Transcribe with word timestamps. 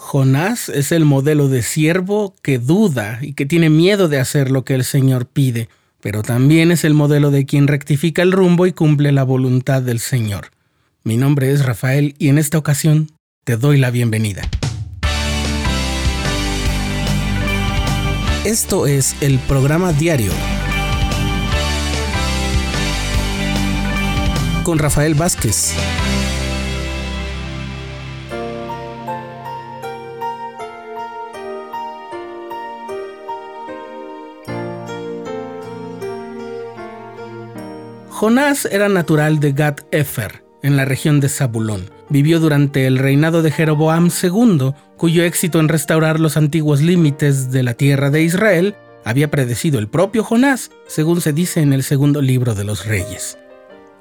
Jonás 0.00 0.68
es 0.68 0.92
el 0.92 1.04
modelo 1.04 1.48
de 1.48 1.60
siervo 1.62 2.36
que 2.40 2.60
duda 2.60 3.18
y 3.20 3.32
que 3.32 3.46
tiene 3.46 3.68
miedo 3.68 4.06
de 4.06 4.20
hacer 4.20 4.48
lo 4.48 4.64
que 4.64 4.76
el 4.76 4.84
Señor 4.84 5.26
pide, 5.26 5.68
pero 6.00 6.22
también 6.22 6.70
es 6.70 6.84
el 6.84 6.94
modelo 6.94 7.32
de 7.32 7.44
quien 7.44 7.66
rectifica 7.66 8.22
el 8.22 8.30
rumbo 8.30 8.66
y 8.66 8.72
cumple 8.72 9.10
la 9.10 9.24
voluntad 9.24 9.82
del 9.82 9.98
Señor. 9.98 10.52
Mi 11.02 11.16
nombre 11.16 11.50
es 11.50 11.66
Rafael 11.66 12.14
y 12.16 12.28
en 12.28 12.38
esta 12.38 12.58
ocasión 12.58 13.10
te 13.44 13.56
doy 13.56 13.76
la 13.76 13.90
bienvenida. 13.90 14.48
Esto 18.44 18.86
es 18.86 19.16
el 19.20 19.40
programa 19.40 19.92
diario 19.92 20.32
con 24.62 24.78
Rafael 24.78 25.14
Vázquez. 25.14 25.74
Jonás 38.18 38.64
era 38.64 38.88
natural 38.88 39.38
de 39.38 39.52
Gat 39.52 39.82
Efer, 39.92 40.42
en 40.64 40.76
la 40.76 40.84
región 40.84 41.20
de 41.20 41.28
Zabulón. 41.28 41.88
Vivió 42.08 42.40
durante 42.40 42.88
el 42.88 42.98
reinado 42.98 43.42
de 43.42 43.52
Jeroboam 43.52 44.10
II, 44.10 44.72
cuyo 44.96 45.22
éxito 45.22 45.60
en 45.60 45.68
restaurar 45.68 46.18
los 46.18 46.36
antiguos 46.36 46.80
límites 46.80 47.52
de 47.52 47.62
la 47.62 47.74
tierra 47.74 48.10
de 48.10 48.22
Israel 48.24 48.74
había 49.04 49.30
predecido 49.30 49.78
el 49.78 49.86
propio 49.86 50.24
Jonás, 50.24 50.72
según 50.88 51.20
se 51.20 51.32
dice 51.32 51.60
en 51.60 51.72
el 51.72 51.84
segundo 51.84 52.20
libro 52.20 52.56
de 52.56 52.64
los 52.64 52.86
Reyes. 52.86 53.38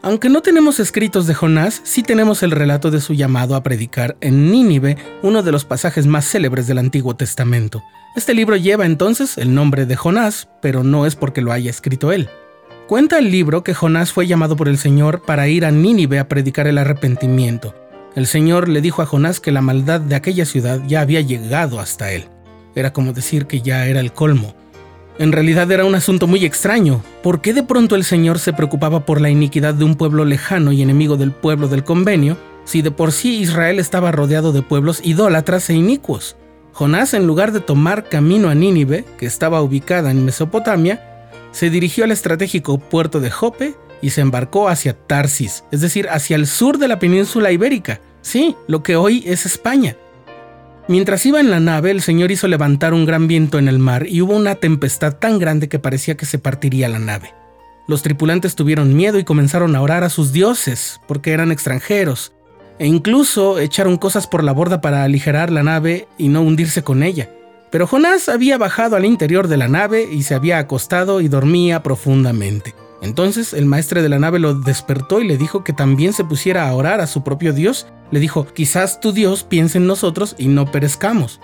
Aunque 0.01 0.29
no 0.29 0.41
tenemos 0.41 0.79
escritos 0.79 1.27
de 1.27 1.35
Jonás, 1.35 1.79
sí 1.83 2.01
tenemos 2.01 2.41
el 2.41 2.49
relato 2.49 2.89
de 2.89 3.01
su 3.01 3.13
llamado 3.13 3.55
a 3.55 3.61
predicar 3.61 4.17
en 4.19 4.49
Nínive, 4.49 4.97
uno 5.21 5.43
de 5.43 5.51
los 5.51 5.63
pasajes 5.63 6.07
más 6.07 6.25
célebres 6.27 6.65
del 6.65 6.79
Antiguo 6.79 7.15
Testamento. 7.15 7.83
Este 8.15 8.33
libro 8.33 8.55
lleva 8.55 8.87
entonces 8.87 9.37
el 9.37 9.53
nombre 9.53 9.85
de 9.85 9.95
Jonás, 9.95 10.49
pero 10.59 10.83
no 10.83 11.05
es 11.05 11.15
porque 11.15 11.43
lo 11.43 11.51
haya 11.51 11.69
escrito 11.69 12.11
él. 12.11 12.27
Cuenta 12.87 13.19
el 13.19 13.31
libro 13.31 13.65
que 13.65 13.73
Jonás 13.73 14.13
fue 14.13 14.27
llamado 14.27 14.55
por 14.55 14.69
el 14.69 14.77
Señor 14.77 15.21
para 15.21 15.49
ir 15.49 15.65
a 15.65 15.71
Nínive 15.71 16.19
a 16.19 16.29
predicar 16.29 16.67
el 16.67 16.77
arrepentimiento. 16.77 17.75
El 18.15 18.27
Señor 18.27 18.69
le 18.69 18.79
dijo 18.79 19.01
a 19.01 19.05
Jonás 19.05 19.41
que 19.41 19.51
la 19.51 19.61
maldad 19.61 19.99
de 19.99 20.15
aquella 20.15 20.45
ciudad 20.45 20.79
ya 20.87 21.01
había 21.01 21.19
llegado 21.19 21.81
hasta 21.81 22.13
él. 22.13 22.29
Era 22.75 22.93
como 22.93 23.11
decir 23.11 23.45
que 23.45 23.59
ya 23.59 23.87
era 23.87 23.99
el 23.99 24.13
colmo. 24.13 24.55
En 25.19 25.33
realidad 25.33 25.69
era 25.69 25.83
un 25.83 25.95
asunto 25.95 26.27
muy 26.27 26.45
extraño. 26.45 27.03
¿Por 27.23 27.41
qué 27.41 27.53
de 27.53 27.61
pronto 27.63 27.97
el 27.97 28.05
Señor 28.05 28.39
se 28.39 28.53
preocupaba 28.53 29.05
por 29.05 29.19
la 29.19 29.29
iniquidad 29.29 29.73
de 29.73 29.83
un 29.83 29.95
pueblo 29.95 30.23
lejano 30.23 30.71
y 30.71 30.81
enemigo 30.81 31.17
del 31.17 31.33
pueblo 31.33 31.67
del 31.67 31.83
convenio, 31.83 32.37
si 32.63 32.81
de 32.81 32.91
por 32.91 33.11
sí 33.11 33.41
Israel 33.41 33.79
estaba 33.79 34.13
rodeado 34.13 34.53
de 34.53 34.61
pueblos 34.61 35.01
idólatras 35.03 35.69
e 35.69 35.73
inicuos? 35.73 36.37
Jonás, 36.71 37.13
en 37.13 37.27
lugar 37.27 37.51
de 37.51 37.59
tomar 37.59 38.07
camino 38.07 38.47
a 38.47 38.55
Nínive, 38.55 39.03
que 39.17 39.25
estaba 39.25 39.61
ubicada 39.61 40.09
en 40.09 40.23
Mesopotamia, 40.23 41.06
se 41.57 41.71
dirigió 41.71 42.03
al 42.03 42.11
estratégico 42.11 42.77
puerto 42.77 43.19
de 43.19 43.31
Jope 43.31 43.73
y 43.99 44.11
se 44.11 44.21
embarcó 44.21 44.69
hacia 44.69 44.93
Tarsis, 44.93 45.63
es 45.71 45.81
decir, 45.81 46.07
hacia 46.07 46.35
el 46.35 46.45
sur 46.45 46.77
de 46.77 46.87
la 46.87 46.99
península 46.99 47.51
ibérica, 47.51 47.99
sí, 48.21 48.55
lo 48.67 48.83
que 48.83 48.95
hoy 48.95 49.23
es 49.25 49.47
España. 49.47 49.97
Mientras 50.87 51.25
iba 51.25 51.39
en 51.39 51.49
la 51.49 51.59
nave, 51.59 51.89
el 51.89 52.03
Señor 52.03 52.29
hizo 52.29 52.47
levantar 52.47 52.93
un 52.93 53.07
gran 53.07 53.27
viento 53.27 53.57
en 53.57 53.67
el 53.67 53.79
mar 53.79 54.05
y 54.07 54.21
hubo 54.21 54.35
una 54.35 54.53
tempestad 54.53 55.15
tan 55.15 55.39
grande 55.39 55.67
que 55.67 55.79
parecía 55.79 56.15
que 56.15 56.27
se 56.27 56.37
partiría 56.37 56.89
la 56.89 56.99
nave. 56.99 57.33
Los 57.87 58.03
tripulantes 58.03 58.53
tuvieron 58.53 58.95
miedo 58.95 59.17
y 59.17 59.23
comenzaron 59.23 59.75
a 59.75 59.81
orar 59.81 60.03
a 60.03 60.11
sus 60.11 60.31
dioses, 60.31 61.01
porque 61.07 61.31
eran 61.31 61.51
extranjeros, 61.51 62.33
e 62.77 62.85
incluso 62.85 63.57
echaron 63.57 63.97
cosas 63.97 64.27
por 64.27 64.43
la 64.43 64.51
borda 64.51 64.79
para 64.79 65.03
aligerar 65.03 65.51
la 65.51 65.63
nave 65.63 66.07
y 66.19 66.27
no 66.27 66.43
hundirse 66.43 66.83
con 66.83 67.01
ella. 67.01 67.31
Pero 67.71 67.87
Jonás 67.87 68.29
había 68.29 68.57
bajado 68.57 68.95
al 68.95 69.05
interior 69.05 69.47
de 69.47 69.57
la 69.57 69.67
nave 69.67 70.07
y 70.11 70.23
se 70.23 70.35
había 70.35 70.57
acostado 70.57 71.21
y 71.21 71.27
dormía 71.27 71.83
profundamente. 71.83 72.75
Entonces 73.01 73.53
el 73.53 73.65
maestre 73.65 74.01
de 74.01 74.09
la 74.09 74.19
nave 74.19 74.39
lo 74.39 74.53
despertó 74.53 75.21
y 75.21 75.27
le 75.27 75.37
dijo 75.37 75.63
que 75.63 75.73
también 75.73 76.13
se 76.13 76.23
pusiera 76.23 76.67
a 76.67 76.73
orar 76.73 77.01
a 77.01 77.07
su 77.07 77.23
propio 77.23 77.53
Dios. 77.53 77.87
Le 78.11 78.19
dijo, 78.19 78.47
quizás 78.47 78.99
tu 78.99 79.11
Dios 79.11 79.43
piense 79.43 79.77
en 79.77 79.87
nosotros 79.87 80.35
y 80.37 80.47
no 80.47 80.71
perezcamos. 80.71 81.39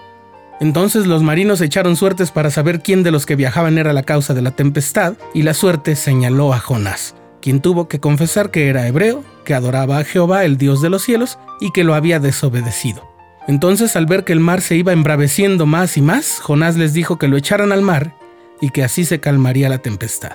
Entonces 0.60 1.08
los 1.08 1.24
marinos 1.24 1.62
echaron 1.62 1.96
suertes 1.96 2.32
para 2.32 2.50
saber 2.50 2.82
quién 2.82 3.04
de 3.04 3.12
los 3.12 3.26
que 3.26 3.36
viajaban 3.36 3.78
era 3.78 3.92
la 3.92 4.04
causa 4.04 4.34
de 4.34 4.42
la 4.42 4.52
tempestad, 4.52 5.16
y 5.34 5.42
la 5.42 5.54
suerte 5.54 5.96
señaló 5.96 6.54
a 6.54 6.60
Jonás, 6.60 7.16
quien 7.42 7.60
tuvo 7.60 7.88
que 7.88 8.00
confesar 8.00 8.50
que 8.50 8.70
era 8.70 8.88
hebreo, 8.88 9.24
que 9.44 9.56
adoraba 9.56 9.98
a 9.98 10.04
Jehová, 10.04 10.46
el 10.46 10.58
Dios 10.58 10.82
de 10.82 10.90
los 10.90 11.04
cielos, 11.04 11.38
y 11.60 11.72
que 11.72 11.84
lo 11.84 11.96
había 11.96 12.20
desobedecido. 12.20 13.13
Entonces, 13.48 13.96
al 13.96 14.06
ver 14.06 14.24
que 14.24 14.34
el 14.34 14.40
mar 14.40 14.62
se 14.62 14.76
iba 14.76 14.94
embraveciendo 14.94 15.66
más 15.66 15.98
y 15.98 16.02
más, 16.02 16.40
Jonás 16.40 16.78
les 16.78 16.94
dijo 16.94 17.18
que 17.18 17.28
lo 17.28 17.38
echaran 17.38 17.72
al 17.72 17.82
mar 17.82 18.16
y 18.62 18.70
que 18.70 18.84
así 18.84 19.04
se 19.04 19.20
calmaría 19.20 19.68
la 19.68 19.80
tempestad. 19.80 20.34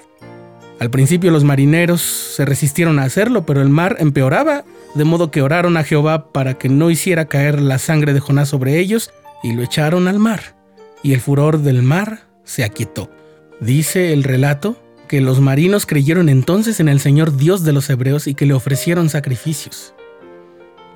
Al 0.79 0.91
principio 0.91 1.31
los 1.31 1.43
marineros 1.43 2.03
se 2.03 2.45
resistieron 2.45 2.99
a 2.99 3.05
hacerlo, 3.05 3.47
pero 3.47 3.63
el 3.63 3.69
mar 3.69 3.97
empeoraba, 3.99 4.65
de 4.95 5.05
modo 5.05 5.31
que 5.31 5.43
oraron 5.43 5.77
a 5.77 5.85
Jehová 5.85 6.31
para 6.31 6.55
que 6.55 6.69
no 6.69 6.91
hiciera 6.91 7.27
caer 7.27 7.61
la 7.61 7.79
sangre 7.79 8.13
de 8.13 8.21
Jonás 8.21 8.51
sobre 8.51 8.79
ellos, 8.79 9.11
y 9.43 9.55
lo 9.55 9.63
echaron 9.63 10.07
al 10.07 10.19
mar, 10.19 10.57
y 11.03 11.15
el 11.15 11.21
furor 11.21 11.59
del 11.61 11.83
mar 11.83 12.27
se 12.45 12.63
aquietó. 12.63 13.11
Dice 13.61 14.13
el 14.13 14.23
relato 14.23 14.77
que 15.09 15.21
los 15.21 15.41
marinos 15.41 15.87
creyeron 15.87 16.29
entonces 16.29 16.79
en 16.79 16.89
el 16.89 17.01
Señor 17.01 17.37
Dios 17.37 17.65
de 17.65 17.73
los 17.73 17.89
hebreos 17.91 18.27
y 18.27 18.35
que 18.35 18.47
le 18.47 18.55
ofrecieron 18.55 19.09
sacrificios. 19.09 19.95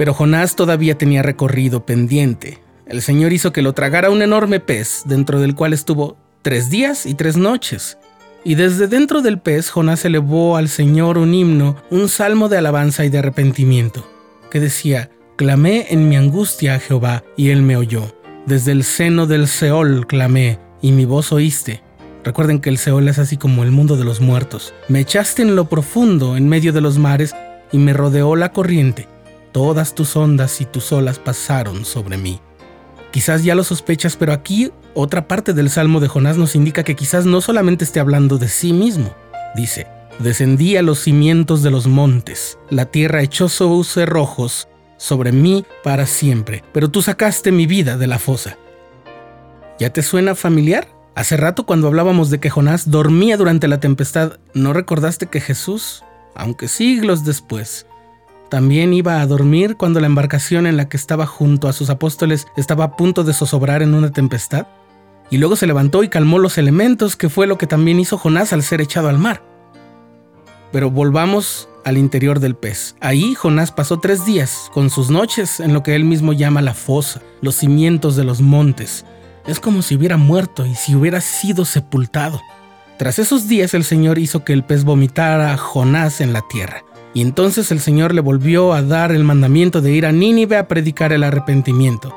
Pero 0.03 0.15
Jonás 0.15 0.57
todavía 0.57 0.99
tenía 0.99 1.23
recorrido 1.23 1.87
pendiente. 1.87 2.59
El 2.87 3.03
Señor 3.03 3.33
hizo 3.33 3.53
que 3.53 3.63
lo 3.63 3.73
tragara 3.73 4.11
un 4.11 4.21
enorme 4.21 4.59
pez, 4.59 5.03
dentro 5.05 5.39
del 5.39 5.55
cual 5.55 5.73
estuvo 5.73 6.17
tres 6.43 6.71
días 6.71 7.07
y 7.07 7.15
tres 7.15 7.37
noches. 7.37 7.99
Y 8.43 8.57
desde 8.57 8.89
dentro 8.89 9.23
del 9.23 9.39
pez 9.39 9.71
Jonás 9.71 10.05
elevó 10.05 10.57
al 10.57 10.69
Señor 10.69 11.19
un 11.19 11.33
himno, 11.33 11.77
un 11.91 12.09
salmo 12.09 12.49
de 12.49 12.59
alabanza 12.59 13.05
y 13.05 13.11
de 13.11 13.19
arrepentimiento, 13.19 14.05
que 14.51 14.59
decía, 14.59 15.09
Clamé 15.37 15.87
en 15.91 16.09
mi 16.09 16.17
angustia 16.17 16.75
a 16.75 16.81
Jehová, 16.81 17.23
y 17.37 17.51
él 17.51 17.63
me 17.63 17.77
oyó. 17.77 18.13
Desde 18.45 18.73
el 18.73 18.83
seno 18.83 19.29
del 19.29 19.47
Seol 19.47 20.09
clamé, 20.09 20.59
y 20.81 20.91
mi 20.91 21.05
voz 21.05 21.31
oíste. 21.31 21.81
Recuerden 22.25 22.59
que 22.59 22.71
el 22.71 22.79
Seol 22.79 23.07
es 23.07 23.21
así 23.21 23.37
como 23.37 23.63
el 23.63 23.71
mundo 23.71 23.97
de 23.97 24.05
los 24.05 24.21
muertos. 24.21 24.75
Me 24.89 24.99
echaste 24.99 25.43
en 25.43 25.55
lo 25.55 25.69
profundo, 25.69 26.37
en 26.37 26.49
medio 26.49 26.73
de 26.73 26.81
los 26.81 26.99
mares, 26.99 27.37
y 27.71 27.79
me 27.79 27.93
rodeó 27.93 28.35
la 28.35 28.51
corriente. 28.51 29.07
Todas 29.53 29.95
tus 29.95 30.17
ondas 30.17 30.61
y 30.63 30.65
tus 30.65 30.93
olas 30.93 31.19
pasaron 31.19 31.85
sobre 31.85 32.17
mí. 32.17 32.41
Quizás 33.11 33.45
ya 33.45 33.55
lo 33.55 33.63
sospechas, 33.63 34.17
pero 34.17 34.33
aquí 34.33 34.73
otra 34.95 35.29
parte 35.29 35.53
del 35.53 35.69
Salmo 35.69 36.01
de 36.01 36.09
Jonás 36.09 36.39
nos 36.39 36.57
indica 36.57 36.83
que 36.83 36.97
quizás 36.97 37.27
no 37.27 37.43
solamente 37.43 37.85
esté 37.85 38.01
hablando 38.01 38.39
de 38.39 38.49
sí 38.49 38.73
mismo. 38.73 39.15
Dice, 39.55 39.87
descendí 40.19 40.77
a 40.79 40.83
los 40.83 41.01
cimientos 41.01 41.63
de 41.63 41.71
los 41.71 41.87
montes, 41.87 42.59
la 42.71 42.87
tierra 42.87 43.23
echó 43.23 43.51
sus 43.51 43.89
cerrojos 43.89 44.69
sobre 44.97 45.33
mí 45.33 45.67
para 45.85 46.07
siempre, 46.07 46.65
pero 46.73 46.91
tú 46.91 47.03
sacaste 47.03 47.53
mi 47.53 47.67
vida 47.67 47.99
de 47.99 48.07
la 48.07 48.19
fosa. 48.19 48.57
¿Ya 49.79 49.93
te 49.93 50.03
suena 50.03 50.35
familiar? 50.35 50.89
Hace 51.15 51.37
rato 51.37 51.67
cuando 51.67 51.89
hablábamos 51.89 52.31
de 52.31 52.41
que 52.41 52.49
Jonás 52.49 52.91
dormía 52.91 53.37
durante 53.37 53.69
la 53.69 53.81
tempestad, 53.81 54.39
¿no 54.55 54.73
recordaste 54.73 55.27
que 55.27 55.41
Jesús, 55.41 56.03
aunque 56.35 56.69
siglos 56.69 57.25
después, 57.25 57.87
también 58.53 58.93
iba 58.93 59.23
a 59.23 59.27
dormir 59.27 59.79
cuando 59.79 59.99
la 59.99 60.09
embarcación 60.09 60.67
en 60.67 60.77
la 60.77 60.87
que 60.87 60.99
estaba 60.99 61.25
junto 61.25 61.69
a 61.69 61.73
sus 61.73 61.89
apóstoles 61.89 62.47
estaba 62.55 62.85
a 62.85 62.97
punto 62.99 63.25
de 63.25 63.33
zozobrar 63.33 63.81
en 63.81 63.95
una 63.95 64.13
tempestad. 64.13 64.67
Y 65.31 65.39
luego 65.39 65.57
se 65.57 65.67
levantó 65.67 66.03
y 66.03 66.11
calmó 66.11 66.39
los 66.39 66.59
elementos, 66.59 67.17
que 67.17 67.31
fue 67.31 67.47
lo 67.47 67.57
que 67.57 67.67
también 67.67 67.99
hizo 67.99 68.19
Jonás 68.19 68.53
al 68.53 68.63
ser 68.63 68.83
echado 68.83 69.09
al 69.09 69.17
mar. 69.17 69.43
Pero 70.71 70.91
volvamos 70.91 71.67
al 71.87 71.97
interior 71.97 72.41
del 72.41 72.55
pez. 72.55 72.95
Ahí 73.01 73.35
Jonás 73.35 73.73
pasó 73.73 74.01
tres 74.01 74.27
días, 74.27 74.71
con 74.75 74.91
sus 74.91 75.09
noches, 75.09 75.59
en 75.59 75.73
lo 75.73 75.83
que 75.83 75.95
él 75.95 76.05
mismo 76.05 76.35
llama 76.35 76.61
la 76.61 76.75
fosa, 76.75 77.23
los 77.41 77.55
cimientos 77.55 78.17
de 78.17 78.25
los 78.25 78.43
montes. 78.43 79.07
Es 79.47 79.61
como 79.61 79.81
si 79.81 79.97
hubiera 79.97 80.19
muerto 80.19 80.67
y 80.67 80.75
si 80.75 80.95
hubiera 80.95 81.23
sido 81.23 81.65
sepultado. 81.65 82.39
Tras 82.99 83.19
esos 83.19 83.49
días 83.49 83.73
el 83.73 83.85
Señor 83.85 84.19
hizo 84.19 84.45
que 84.45 84.53
el 84.53 84.63
pez 84.63 84.85
vomitara 84.85 85.55
a 85.55 85.57
Jonás 85.57 86.21
en 86.21 86.35
la 86.35 86.43
tierra. 86.51 86.85
Y 87.15 87.21
entonces 87.21 87.71
el 87.71 87.81
Señor 87.81 88.15
le 88.15 88.21
volvió 88.21 88.73
a 88.73 88.83
dar 88.83 89.13
el 89.13 89.25
mandamiento 89.25 89.81
de 89.81 89.93
ir 89.93 90.07
a 90.07 90.13
Nínive 90.13 90.57
a 90.57 90.69
predicar 90.69 91.13
el 91.13 91.25
arrepentimiento. 91.25 92.15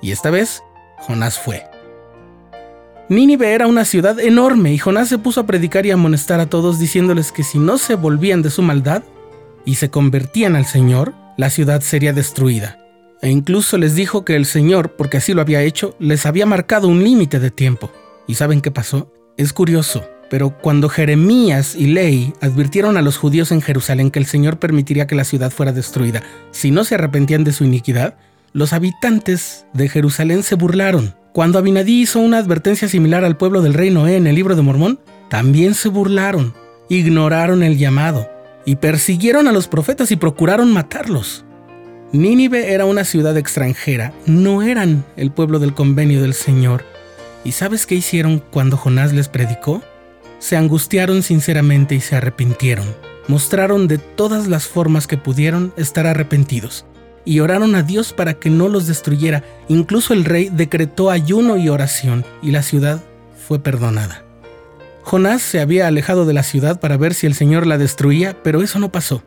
Y 0.00 0.12
esta 0.12 0.30
vez, 0.30 0.62
Jonás 0.98 1.38
fue. 1.38 1.64
Nínive 3.08 3.52
era 3.52 3.66
una 3.66 3.84
ciudad 3.84 4.18
enorme 4.18 4.72
y 4.72 4.78
Jonás 4.78 5.08
se 5.08 5.18
puso 5.18 5.40
a 5.40 5.46
predicar 5.46 5.86
y 5.86 5.90
amonestar 5.90 6.40
a 6.40 6.46
todos 6.46 6.78
diciéndoles 6.78 7.30
que 7.30 7.44
si 7.44 7.58
no 7.58 7.78
se 7.78 7.94
volvían 7.94 8.42
de 8.42 8.50
su 8.50 8.62
maldad 8.62 9.02
y 9.64 9.76
se 9.76 9.90
convertían 9.90 10.56
al 10.56 10.66
Señor, 10.66 11.14
la 11.36 11.50
ciudad 11.50 11.80
sería 11.82 12.12
destruida. 12.12 12.78
E 13.22 13.30
incluso 13.30 13.78
les 13.78 13.94
dijo 13.94 14.24
que 14.24 14.36
el 14.36 14.44
Señor, 14.44 14.96
porque 14.96 15.18
así 15.18 15.34
lo 15.34 15.40
había 15.40 15.62
hecho, 15.62 15.96
les 15.98 16.26
había 16.26 16.46
marcado 16.46 16.88
un 16.88 17.02
límite 17.02 17.40
de 17.40 17.50
tiempo. 17.50 17.90
¿Y 18.26 18.34
saben 18.34 18.60
qué 18.60 18.70
pasó? 18.70 19.12
Es 19.36 19.52
curioso. 19.52 20.04
Pero 20.28 20.50
cuando 20.50 20.88
Jeremías 20.88 21.76
y 21.76 21.86
Ley 21.86 22.32
advirtieron 22.40 22.96
a 22.96 23.02
los 23.02 23.16
judíos 23.16 23.52
en 23.52 23.62
Jerusalén 23.62 24.10
que 24.10 24.18
el 24.18 24.26
Señor 24.26 24.58
permitiría 24.58 25.06
que 25.06 25.14
la 25.14 25.24
ciudad 25.24 25.50
fuera 25.50 25.72
destruida 25.72 26.22
si 26.50 26.70
no 26.70 26.84
se 26.84 26.96
arrepentían 26.96 27.44
de 27.44 27.52
su 27.52 27.64
iniquidad, 27.64 28.16
los 28.52 28.72
habitantes 28.72 29.66
de 29.72 29.88
Jerusalén 29.88 30.42
se 30.42 30.54
burlaron. 30.54 31.14
Cuando 31.32 31.58
Abinadí 31.58 32.00
hizo 32.00 32.18
una 32.18 32.38
advertencia 32.38 32.88
similar 32.88 33.24
al 33.24 33.36
pueblo 33.36 33.60
del 33.60 33.74
rey 33.74 33.90
Noé 33.90 34.16
en 34.16 34.26
el 34.26 34.34
libro 34.34 34.56
de 34.56 34.62
Mormón, 34.62 34.98
también 35.28 35.74
se 35.74 35.90
burlaron, 35.90 36.54
ignoraron 36.88 37.62
el 37.62 37.76
llamado 37.76 38.26
y 38.64 38.76
persiguieron 38.76 39.46
a 39.46 39.52
los 39.52 39.68
profetas 39.68 40.10
y 40.10 40.16
procuraron 40.16 40.72
matarlos. 40.72 41.44
Nínive 42.12 42.72
era 42.72 42.84
una 42.86 43.04
ciudad 43.04 43.36
extranjera, 43.36 44.12
no 44.26 44.62
eran 44.62 45.04
el 45.16 45.30
pueblo 45.30 45.58
del 45.58 45.74
convenio 45.74 46.22
del 46.22 46.34
Señor. 46.34 46.84
¿Y 47.44 47.52
sabes 47.52 47.86
qué 47.86 47.96
hicieron 47.96 48.42
cuando 48.50 48.76
Jonás 48.76 49.12
les 49.12 49.28
predicó? 49.28 49.82
Se 50.38 50.56
angustiaron 50.56 51.22
sinceramente 51.22 51.94
y 51.94 52.00
se 52.00 52.16
arrepintieron. 52.16 52.86
Mostraron 53.28 53.88
de 53.88 53.98
todas 53.98 54.46
las 54.46 54.66
formas 54.66 55.06
que 55.06 55.18
pudieron 55.18 55.72
estar 55.76 56.06
arrepentidos 56.06 56.84
y 57.26 57.40
oraron 57.40 57.74
a 57.74 57.82
Dios 57.82 58.14
para 58.14 58.34
que 58.34 58.48
no 58.48 58.68
los 58.68 58.86
destruyera. 58.86 59.44
Incluso 59.68 60.14
el 60.14 60.24
rey 60.24 60.48
decretó 60.50 61.10
ayuno 61.10 61.58
y 61.58 61.68
oración 61.68 62.24
y 62.40 62.52
la 62.52 62.62
ciudad 62.62 63.02
fue 63.46 63.58
perdonada. 63.58 64.22
Jonás 65.02 65.42
se 65.42 65.60
había 65.60 65.86
alejado 65.86 66.24
de 66.24 66.32
la 66.32 66.42
ciudad 66.42 66.80
para 66.80 66.96
ver 66.96 67.14
si 67.14 67.26
el 67.26 67.34
Señor 67.34 67.66
la 67.66 67.78
destruía, 67.78 68.42
pero 68.42 68.62
eso 68.62 68.78
no 68.78 68.90
pasó. 68.90 69.22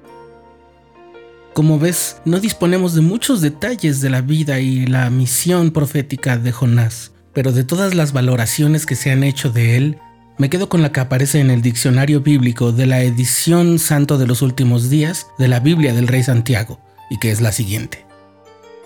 Como 1.53 1.77
ves, 1.77 2.17
no 2.25 2.39
disponemos 2.39 2.95
de 2.95 3.01
muchos 3.01 3.41
detalles 3.41 4.01
de 4.01 4.09
la 4.09 4.21
vida 4.21 4.59
y 4.59 4.85
la 4.85 5.09
misión 5.09 5.71
profética 5.71 6.38
de 6.38 6.51
Jonás, 6.51 7.12
pero 7.33 7.51
de 7.51 7.63
todas 7.63 7.95
las 7.95 8.13
valoraciones 8.13 8.85
que 8.85 8.95
se 8.95 9.12
han 9.12 9.23
hecho 9.23 9.51
de 9.51 9.77
él, 9.77 9.97
me 10.39 10.50
quedo 10.50 10.69
con 10.69 10.81
la 10.81 10.91
que 10.94 11.01
aparece 11.01 11.41
en 11.41 11.51
el 11.51 11.62
diccionario 11.62 12.21
bíblico 12.21 12.71
de 12.71 12.86
la 12.86 13.01
edición 13.01 13.77
Santo 13.77 14.18
de 14.18 14.25
los 14.25 14.41
Últimos 14.41 14.89
Días 14.89 15.27
de 15.38 15.50
la 15.50 15.59
Biblia 15.59 15.94
del 15.94 16.07
Rey 16.07 16.24
Santiago, 16.24 16.80
y 17.09 17.19
que 17.19 17.30
es 17.30 17.41
la 17.41 17.51
siguiente. 17.51 18.06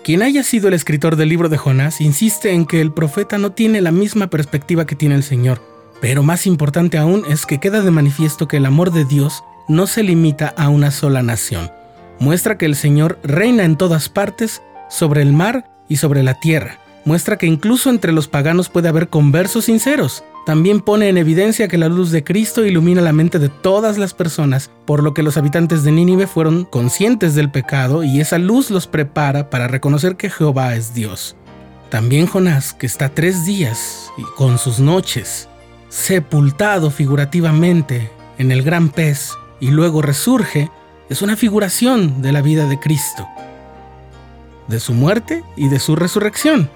Quien 0.02 0.22
haya 0.22 0.42
sido 0.42 0.66
el 0.66 0.74
escritor 0.74 1.14
del 1.14 1.28
libro 1.28 1.48
de 1.48 1.56
Jonás 1.56 2.00
insiste 2.00 2.52
en 2.52 2.66
que 2.66 2.80
el 2.80 2.92
profeta 2.92 3.38
no 3.38 3.52
tiene 3.52 3.80
la 3.80 3.92
misma 3.92 4.26
perspectiva 4.26 4.84
que 4.84 4.96
tiene 4.96 5.14
el 5.14 5.22
Señor, 5.22 5.62
pero 6.00 6.24
más 6.24 6.48
importante 6.48 6.98
aún 6.98 7.22
es 7.30 7.46
que 7.46 7.60
queda 7.60 7.82
de 7.82 7.90
manifiesto 7.92 8.48
que 8.48 8.56
el 8.56 8.66
amor 8.66 8.92
de 8.92 9.04
Dios 9.04 9.44
no 9.68 9.86
se 9.86 10.02
limita 10.02 10.52
a 10.58 10.68
una 10.68 10.90
sola 10.90 11.22
nación. 11.22 11.70
Muestra 12.18 12.58
que 12.58 12.66
el 12.66 12.74
Señor 12.74 13.20
reina 13.22 13.64
en 13.64 13.76
todas 13.76 14.08
partes, 14.08 14.60
sobre 14.90 15.22
el 15.22 15.32
mar 15.32 15.70
y 15.88 15.96
sobre 15.96 16.24
la 16.24 16.40
tierra. 16.40 16.78
Muestra 17.04 17.38
que 17.38 17.46
incluso 17.46 17.90
entre 17.90 18.12
los 18.12 18.26
paganos 18.26 18.68
puede 18.68 18.88
haber 18.88 19.08
conversos 19.08 19.66
sinceros, 19.66 20.24
también 20.46 20.80
pone 20.80 21.08
en 21.08 21.16
evidencia 21.16 21.68
que 21.68 21.78
la 21.78 21.88
luz 21.88 22.10
de 22.10 22.22
Cristo 22.22 22.66
ilumina 22.66 23.00
la 23.00 23.14
mente 23.14 23.38
de 23.38 23.48
todas 23.48 23.96
las 23.96 24.12
personas, 24.12 24.70
por 24.84 25.02
lo 25.02 25.14
que 25.14 25.22
los 25.22 25.38
habitantes 25.38 25.84
de 25.84 25.92
Nínive 25.92 26.26
fueron 26.26 26.64
conscientes 26.64 27.34
del 27.34 27.50
pecado 27.50 28.04
y 28.04 28.20
esa 28.20 28.38
luz 28.38 28.70
los 28.70 28.86
prepara 28.86 29.48
para 29.48 29.68
reconocer 29.68 30.16
que 30.16 30.28
Jehová 30.28 30.74
es 30.74 30.92
Dios. 30.92 31.34
También 31.88 32.26
Jonás, 32.26 32.74
que 32.74 32.86
está 32.86 33.08
tres 33.08 33.46
días 33.46 34.10
y 34.18 34.22
con 34.36 34.58
sus 34.58 34.80
noches, 34.80 35.48
sepultado 35.88 36.90
figurativamente 36.90 38.10
en 38.36 38.52
el 38.52 38.62
gran 38.62 38.90
pez 38.90 39.32
y 39.60 39.68
luego 39.68 40.02
resurge, 40.02 40.70
es 41.08 41.22
una 41.22 41.36
figuración 41.36 42.20
de 42.20 42.32
la 42.32 42.42
vida 42.42 42.66
de 42.68 42.78
Cristo, 42.78 43.26
de 44.68 44.78
su 44.78 44.92
muerte 44.92 45.42
y 45.56 45.68
de 45.68 45.78
su 45.78 45.96
resurrección. 45.96 46.68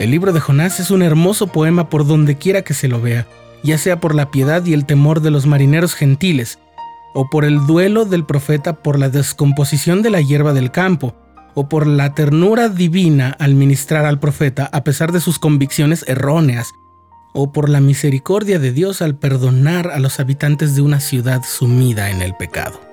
El 0.00 0.12
libro 0.12 0.32
de 0.32 0.40
Jonás 0.40 0.80
es 0.80 0.90
un 0.90 1.02
hermoso 1.02 1.48
poema 1.48 1.90
por 1.90 2.06
donde 2.06 2.38
quiera 2.38 2.62
que 2.62 2.72
se 2.72 2.88
lo 2.88 3.02
vea, 3.02 3.26
ya 3.62 3.76
sea 3.76 4.00
por 4.00 4.14
la 4.14 4.30
piedad 4.30 4.64
y 4.64 4.72
el 4.72 4.86
temor 4.86 5.20
de 5.20 5.30
los 5.30 5.44
marineros 5.44 5.92
gentiles, 5.92 6.58
o 7.12 7.28
por 7.28 7.44
el 7.44 7.66
duelo 7.66 8.06
del 8.06 8.24
profeta 8.24 8.82
por 8.82 8.98
la 8.98 9.10
descomposición 9.10 10.00
de 10.00 10.08
la 10.08 10.22
hierba 10.22 10.54
del 10.54 10.70
campo, 10.70 11.14
o 11.54 11.68
por 11.68 11.86
la 11.86 12.14
ternura 12.14 12.70
divina 12.70 13.36
al 13.38 13.54
ministrar 13.54 14.06
al 14.06 14.18
profeta 14.18 14.70
a 14.72 14.84
pesar 14.84 15.12
de 15.12 15.20
sus 15.20 15.38
convicciones 15.38 16.02
erróneas, 16.08 16.70
o 17.34 17.52
por 17.52 17.68
la 17.68 17.82
misericordia 17.82 18.58
de 18.58 18.72
Dios 18.72 19.02
al 19.02 19.16
perdonar 19.16 19.90
a 19.90 20.00
los 20.00 20.18
habitantes 20.18 20.74
de 20.74 20.80
una 20.80 21.00
ciudad 21.00 21.42
sumida 21.44 22.08
en 22.10 22.22
el 22.22 22.34
pecado. 22.36 22.89